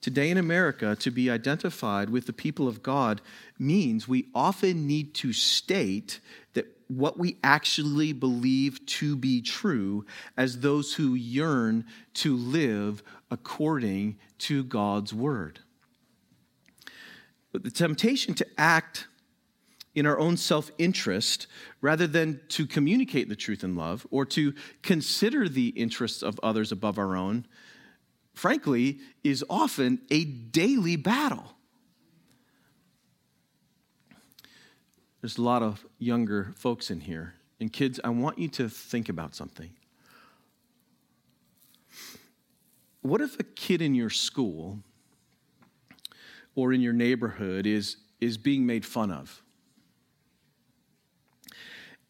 [0.00, 3.20] Today in America, to be identified with the people of God
[3.58, 6.18] means we often need to state
[6.54, 10.04] that what we actually believe to be true
[10.36, 11.84] as those who yearn
[12.14, 15.60] to live according to God's word.
[17.52, 19.06] But the temptation to act
[19.94, 21.46] in our own self interest
[21.80, 26.72] rather than to communicate the truth in love or to consider the interests of others
[26.72, 27.46] above our own,
[28.34, 31.56] frankly, is often a daily battle.
[35.22, 37.34] There's a lot of younger folks in here.
[37.60, 39.70] And kids, I want you to think about something.
[43.02, 44.80] What if a kid in your school
[46.56, 49.42] or in your neighborhood is, is being made fun of?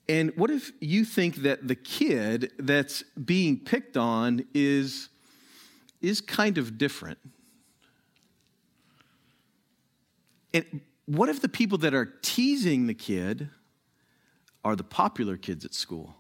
[0.09, 5.11] And what if you think that the kid that's being picked on is,
[6.01, 7.19] is kind of different?
[10.55, 13.51] And what if the people that are teasing the kid
[14.65, 16.15] are the popular kids at school?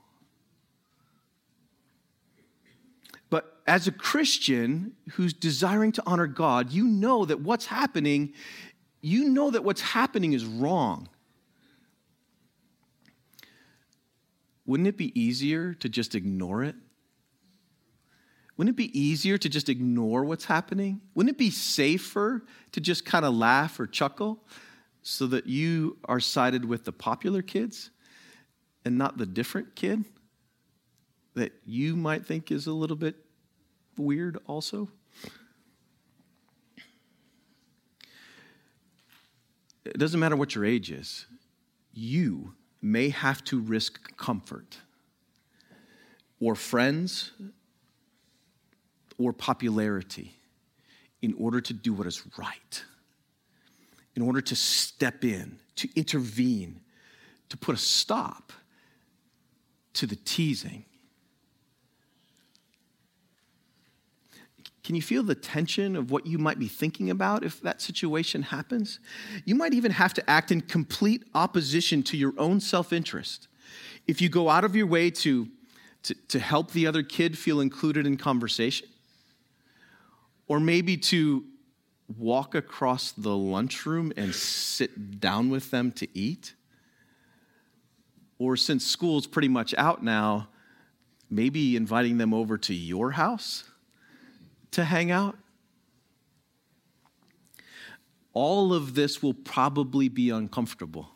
[3.30, 8.34] But as a Christian who's desiring to honor God, you know that what's happening,
[9.00, 11.08] you know that what's happening is wrong.
[14.66, 16.76] Wouldn't it be easier to just ignore it?
[18.56, 21.00] Wouldn't it be easier to just ignore what's happening?
[21.14, 24.44] Wouldn't it be safer to just kind of laugh or chuckle?
[25.03, 27.90] So that you are sided with the popular kids
[28.84, 30.05] and not the different kid
[31.34, 33.16] that you might think is a little bit
[33.96, 34.88] weird also?
[39.84, 41.26] It doesn't matter what your age is,
[41.92, 44.78] you may have to risk comfort
[46.40, 47.32] or friends
[49.18, 50.34] or popularity
[51.20, 52.84] in order to do what is right
[54.14, 56.80] in order to step in, to intervene,
[57.48, 58.52] to put a stop
[59.94, 60.84] to the teasing.
[64.84, 68.42] Can you feel the tension of what you might be thinking about if that situation
[68.42, 68.98] happens?
[69.44, 73.46] You might even have to act in complete opposition to your own self interest.
[74.08, 75.48] If you go out of your way to,
[76.02, 78.88] to, to help the other kid feel included in conversation,
[80.48, 81.44] or maybe to
[82.18, 86.55] walk across the lunchroom and sit down with them to eat?
[88.38, 90.48] Or since school's pretty much out now,
[91.30, 93.64] maybe inviting them over to your house
[94.72, 95.38] to hang out?
[98.34, 101.11] All of this will probably be uncomfortable.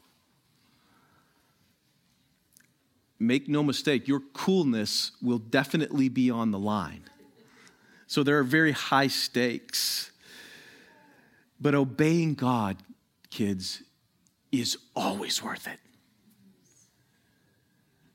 [3.18, 7.04] Make no mistake, your coolness will definitely be on the line.
[8.06, 10.10] So there are very high stakes
[11.60, 12.76] but obeying God,
[13.30, 13.82] kids,
[14.52, 15.78] is always worth it.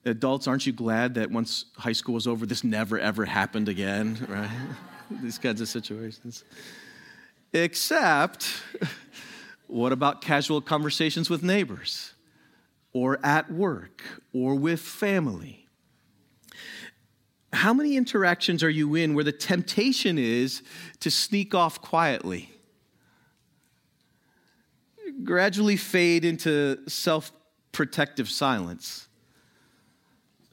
[0.04, 4.26] Adults, aren't you glad that once high school was over, this never ever happened again,
[4.30, 4.50] right?
[5.22, 6.44] These kinds of situations.
[7.54, 8.64] Except,
[9.68, 12.14] what about casual conversations with neighbors,
[12.94, 14.02] or at work,
[14.34, 15.68] or with family?
[17.54, 20.64] How many interactions are you in where the temptation is
[21.02, 22.50] to sneak off quietly?
[25.24, 27.32] Gradually fade into self
[27.72, 29.08] protective silence,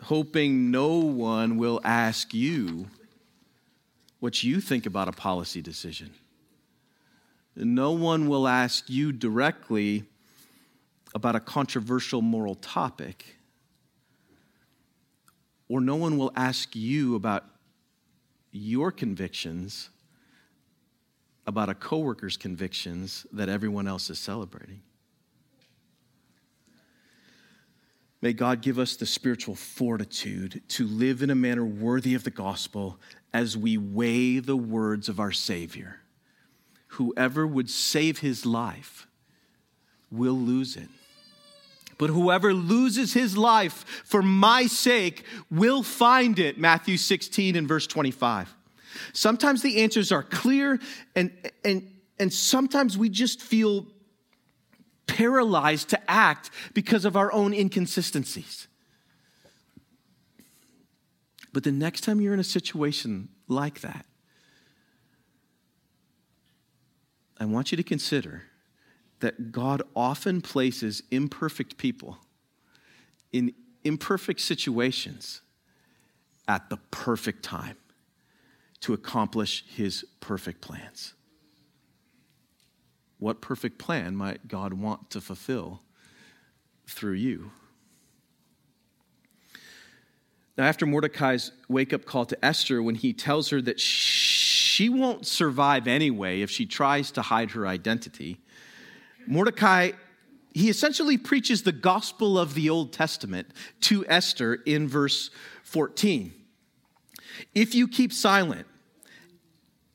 [0.03, 2.87] hoping no one will ask you
[4.21, 6.11] what you think about a policy decision.
[7.57, 10.05] No one will ask you directly
[11.15, 13.37] about a controversial moral topic,
[15.69, 17.45] or no one will ask you about
[18.53, 19.91] your convictions
[21.49, 24.83] about a coworker's convictions that everyone else is celebrating.
[28.21, 32.31] May God give us the spiritual fortitude to live in a manner worthy of the
[32.31, 33.01] gospel
[33.33, 36.01] as we weigh the words of our Savior.
[36.89, 39.07] Whoever would save his life
[40.11, 40.89] will lose it.
[41.97, 46.59] But whoever loses his life for my sake will find it.
[46.59, 48.55] Matthew 16 and verse 25.
[49.13, 50.79] Sometimes the answers are clear,
[51.15, 51.31] and,
[51.65, 53.87] and, and sometimes we just feel
[55.07, 58.69] paralyzed to act because of our own inconsistencies.
[61.53, 64.07] But the next time you're in a situation like that,
[67.41, 68.43] I want you to consider
[69.21, 72.19] that God often places imperfect people
[73.33, 75.41] in imperfect situations
[76.47, 77.77] at the perfect time
[78.81, 81.15] to accomplish his perfect plans.
[83.19, 85.83] What perfect plan might God want to fulfill
[86.87, 87.51] through you?
[90.57, 95.27] Now, after Mordecai's wake up call to Esther, when he tells her that she won't
[95.27, 98.41] survive anyway if she tries to hide her identity,
[99.27, 99.93] Mordecai,
[100.55, 103.49] he essentially preaches the gospel of the Old Testament
[103.83, 105.31] to Esther in verse
[105.63, 106.33] 14.
[107.55, 108.67] If you keep silent,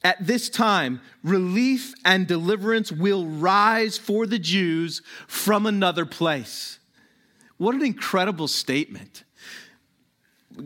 [0.04, 6.80] at this time, relief and deliverance will rise for the Jews from another place.
[7.58, 9.24] What an incredible statement.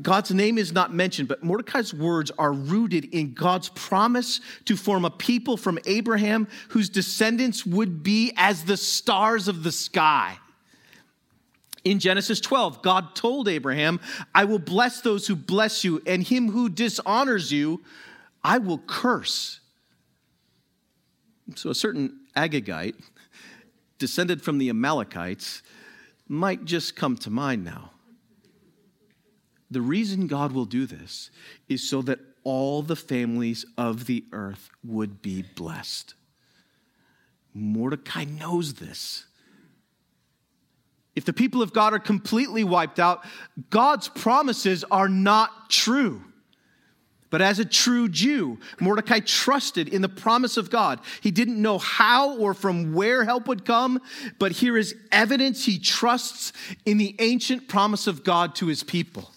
[0.02, 5.06] God's name is not mentioned, but Mordecai's words are rooted in God's promise to form
[5.06, 10.38] a people from Abraham whose descendants would be as the stars of the sky.
[11.88, 14.02] In Genesis 12, God told Abraham,
[14.36, 17.82] I will bless those who bless you, and him who dishonors you,
[18.44, 19.62] I will curse.
[21.56, 22.96] So a certain Agagite,
[24.00, 25.64] descended from the Amalekites,
[26.28, 27.92] might just come to mind now.
[29.72, 31.32] The reason God will do this
[31.70, 36.16] is so that all the families of the earth would be blessed.
[37.54, 39.24] Mordecai knows this.
[41.18, 43.26] If the people of God are completely wiped out,
[43.72, 46.24] God's promises are not true.
[47.32, 51.00] But as a true Jew, Mordecai trusted in the promise of God.
[51.22, 54.00] He didn't know how or from where help would come,
[54.38, 56.54] but here is evidence he trusts
[56.86, 59.32] in the ancient promise of God to his people.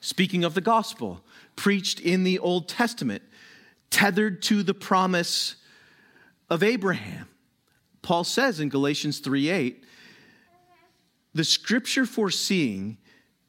[0.00, 1.20] Speaking of the gospel,
[1.56, 3.22] preached in the Old Testament,
[3.90, 5.56] tethered to the promise
[6.48, 7.28] of Abraham.
[8.00, 9.84] Paul says in Galatians 3 8,
[11.38, 12.98] the scripture foreseeing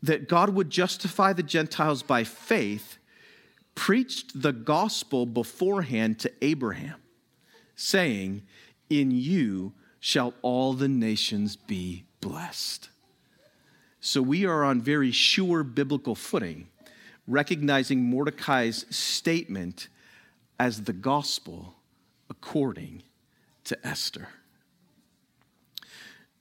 [0.03, 2.99] that God would justify the Gentiles by faith
[3.73, 7.01] preached the gospel beforehand to Abraham,
[7.75, 8.43] saying,
[8.91, 12.89] In you shall all the nations be blessed.
[13.99, 16.67] So we are on very sure biblical footing,
[17.25, 19.87] recognizing Mordecai's statement
[20.59, 21.73] as the gospel
[22.29, 23.01] according
[23.63, 24.27] to Esther.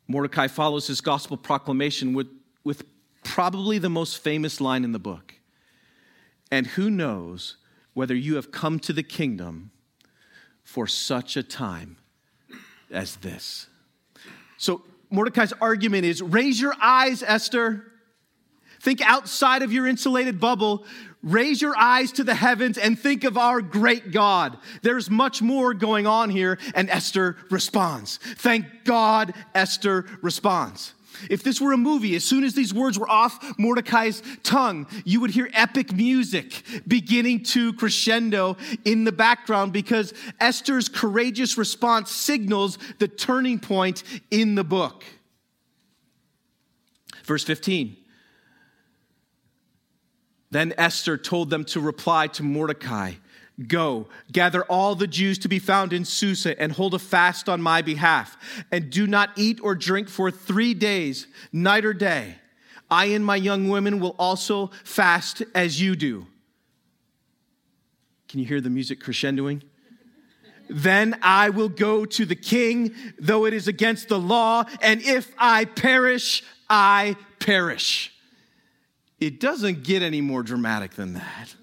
[0.08, 2.28] Mordecai follows his gospel proclamation with,
[2.64, 2.84] with
[3.22, 5.34] probably the most famous line in the book.
[6.50, 7.58] And who knows
[7.92, 9.70] whether you have come to the kingdom
[10.62, 11.98] for such a time
[12.90, 13.66] as this?
[14.56, 17.92] So, Mordecai's argument is raise your eyes, Esther.
[18.88, 20.86] Think outside of your insulated bubble.
[21.22, 24.56] Raise your eyes to the heavens and think of our great God.
[24.80, 26.58] There's much more going on here.
[26.74, 28.16] And Esther responds.
[28.16, 30.94] Thank God Esther responds.
[31.28, 35.20] If this were a movie, as soon as these words were off Mordecai's tongue, you
[35.20, 42.78] would hear epic music beginning to crescendo in the background because Esther's courageous response signals
[43.00, 45.04] the turning point in the book.
[47.24, 47.98] Verse 15.
[50.50, 53.14] Then Esther told them to reply to Mordecai
[53.66, 57.60] Go, gather all the Jews to be found in Susa and hold a fast on
[57.60, 58.36] my behalf,
[58.70, 62.36] and do not eat or drink for three days, night or day.
[62.88, 66.28] I and my young women will also fast as you do.
[68.28, 69.62] Can you hear the music crescendoing?
[70.70, 75.32] then I will go to the king, though it is against the law, and if
[75.36, 78.14] I perish, I perish.
[79.20, 81.56] It doesn't get any more dramatic than that.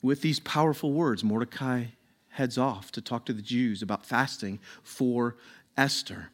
[0.00, 1.86] With these powerful words, Mordecai
[2.30, 5.36] heads off to talk to the Jews about fasting for
[5.76, 6.30] Esther.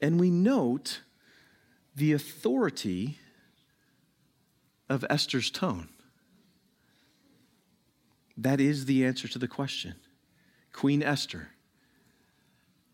[0.00, 1.00] And we note
[1.94, 3.18] the authority
[4.88, 5.88] of Esther's tone.
[8.36, 9.96] That is the answer to the question.
[10.72, 11.48] Queen Esther,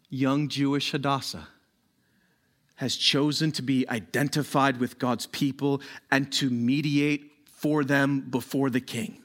[0.09, 1.49] young Jewish Hadassah,
[2.77, 8.81] has chosen to be identified with God's people and to mediate for them before the
[8.81, 9.23] king.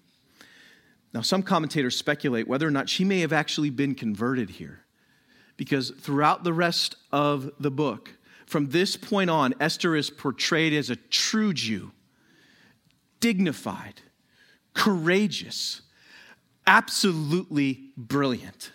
[1.14, 4.86] Now, some commentators speculate whether or not she may have actually been converted here,
[5.58, 10.89] because throughout the rest of the book, from this point on, Esther is portrayed as
[10.89, 11.91] a true Jew,
[13.20, 14.02] dignified,
[14.74, 15.82] courageous,
[16.66, 18.72] absolutely brilliant.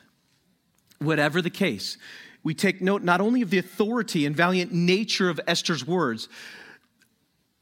[0.99, 1.99] Whatever the case,
[2.47, 6.29] we take note not only of the authority and valiant nature of Esther's words,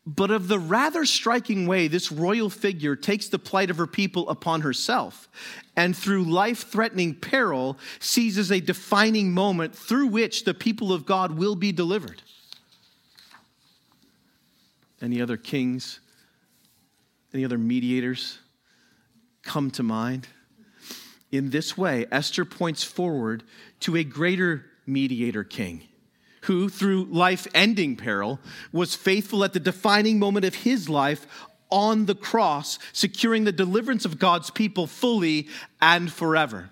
[0.05, 4.29] but of the rather striking way this royal figure takes the plight of her people
[4.29, 5.27] upon herself
[5.75, 11.39] and through life threatening peril seizes a defining moment through which the people of God
[11.39, 12.21] will be delivered.
[15.01, 16.01] Any other kings?
[17.33, 18.39] Any other mediators
[19.45, 20.29] come to mind?
[21.33, 23.45] In this way, Esther points forward
[23.81, 25.83] to a greater mediator king
[26.45, 28.39] who, through life ending peril,
[28.71, 31.27] was faithful at the defining moment of his life
[31.71, 35.49] on the cross, securing the deliverance of God's people fully
[35.81, 36.71] and forever.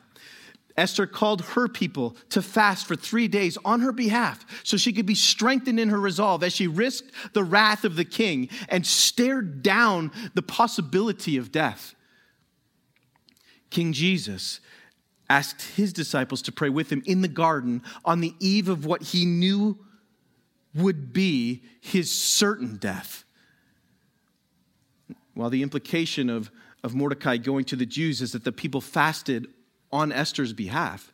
[0.76, 5.04] Esther called her people to fast for three days on her behalf so she could
[5.04, 9.62] be strengthened in her resolve as she risked the wrath of the king and stared
[9.62, 11.94] down the possibility of death.
[13.70, 14.60] King Jesus
[15.28, 19.02] asked his disciples to pray with him in the garden on the eve of what
[19.02, 19.78] he knew
[20.74, 23.24] would be his certain death.
[25.34, 26.50] While the implication of,
[26.82, 29.46] of Mordecai going to the Jews is that the people fasted
[29.90, 31.12] on Esther's behalf,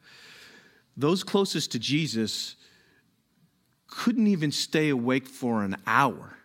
[0.97, 2.57] those closest to Jesus
[3.87, 6.37] couldn't even stay awake for an hour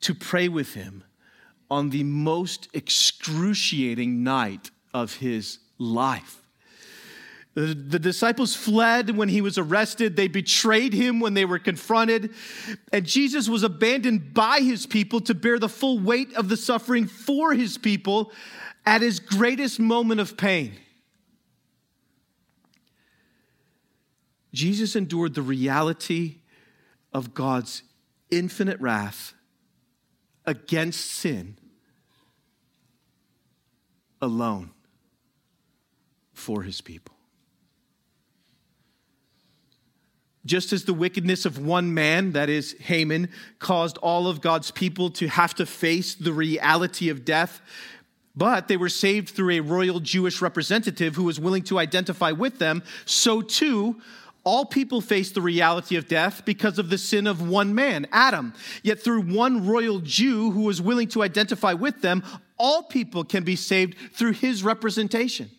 [0.00, 1.04] to pray with him
[1.70, 6.36] on the most excruciating night of his life.
[7.54, 10.14] The, the, disciples fled when he was arrested.
[10.14, 12.32] They betrayed him when they were confronted.
[12.92, 17.06] And Jesus was abandoned by his people to bear the full weight of the suffering
[17.06, 18.30] for his people
[18.86, 20.74] at his greatest moment of pain.
[24.54, 26.36] Jesus endured the reality
[27.12, 27.82] of God's
[28.30, 29.34] infinite wrath
[30.46, 31.56] against sin
[34.22, 34.70] alone
[36.40, 37.14] for his people.
[40.46, 43.28] Just as the wickedness of one man, that is Haman,
[43.58, 47.60] caused all of God's people to have to face the reality of death,
[48.34, 52.58] but they were saved through a royal Jewish representative who was willing to identify with
[52.58, 54.00] them, so too,
[54.42, 58.54] all people face the reality of death because of the sin of one man, Adam.
[58.82, 62.22] Yet through one royal Jew who was willing to identify with them,
[62.56, 65.50] all people can be saved through his representation.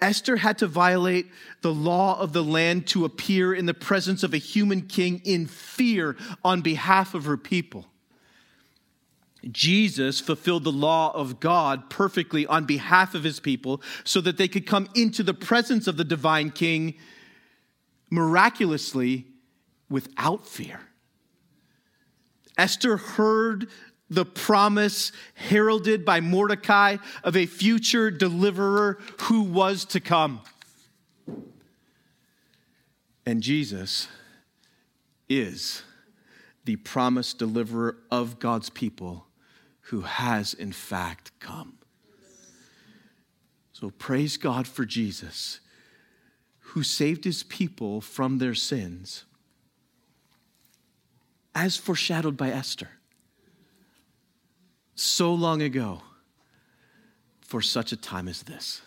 [0.00, 1.26] Esther had to violate
[1.62, 5.46] the law of the land to appear in the presence of a human king in
[5.46, 7.86] fear on behalf of her people.
[9.50, 14.48] Jesus fulfilled the law of God perfectly on behalf of his people so that they
[14.48, 16.94] could come into the presence of the divine king
[18.10, 19.26] miraculously
[19.88, 20.80] without fear.
[22.58, 23.68] Esther heard
[24.08, 30.40] the promise heralded by Mordecai of a future deliverer who was to come.
[33.24, 34.06] And Jesus
[35.28, 35.82] is
[36.64, 39.26] the promised deliverer of God's people
[39.82, 41.78] who has in fact come.
[43.72, 45.60] So praise God for Jesus
[46.70, 49.24] who saved his people from their sins
[51.54, 52.90] as foreshadowed by Esther
[54.96, 56.02] so long ago
[57.42, 58.82] for such a time as this.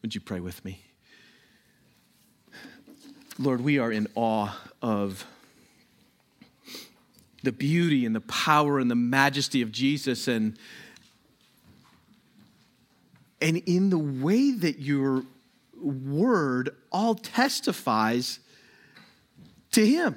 [0.00, 0.80] Would you pray with me?
[3.38, 5.26] Lord, we are in awe of
[7.42, 10.58] the beauty and the power and the majesty of Jesus and
[13.40, 15.22] and in the way that your
[15.78, 18.40] word all testifies
[19.72, 20.16] to him.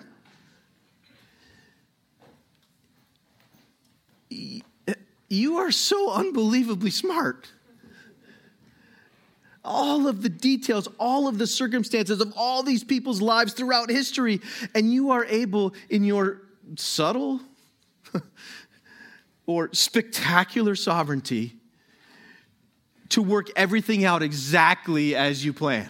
[5.30, 7.52] You are so unbelievably smart.
[9.64, 14.42] All of the details, all of the circumstances of all these people's lives throughout history,
[14.74, 16.42] and you are able, in your
[16.76, 17.42] subtle
[19.46, 21.56] or spectacular sovereignty,
[23.10, 25.90] to work everything out exactly as you plan.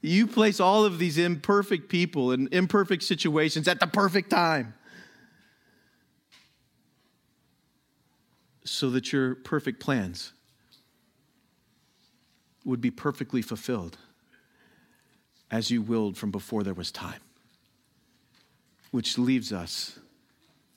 [0.00, 4.74] You place all of these imperfect people in imperfect situations at the perfect time
[8.64, 10.32] so that your perfect plans
[12.64, 13.96] would be perfectly fulfilled
[15.50, 17.20] as you willed from before there was time.
[18.90, 19.98] Which leaves us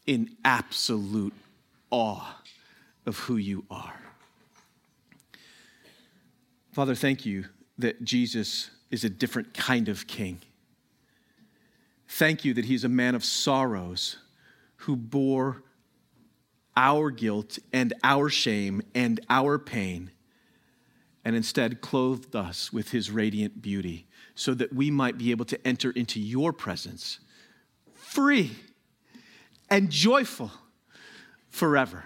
[0.05, 1.33] in absolute
[1.91, 2.41] awe
[3.05, 3.99] of who you are.
[6.71, 7.45] Father, thank you
[7.77, 10.41] that Jesus is a different kind of king.
[12.07, 14.17] Thank you that he's a man of sorrows
[14.77, 15.63] who bore
[16.77, 20.11] our guilt and our shame and our pain
[21.25, 25.67] and instead clothed us with his radiant beauty so that we might be able to
[25.67, 27.19] enter into your presence
[27.93, 28.51] free
[29.69, 30.51] and joyful
[31.49, 32.03] forever.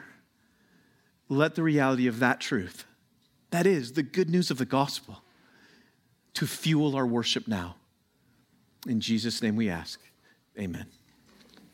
[1.28, 2.86] Let the reality of that truth,
[3.52, 5.22] that is the good news of the gospel,
[6.36, 7.76] to fuel our worship now.
[8.88, 10.00] In Jesus' name we ask.
[10.58, 10.86] Amen.